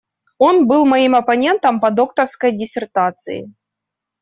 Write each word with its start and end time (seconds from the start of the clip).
Он 0.39 0.67
был 0.67 0.87
моим 0.87 1.13
оппонентом 1.13 1.79
по 1.79 1.91
докторской 1.91 2.51
диссертации. 2.51 3.53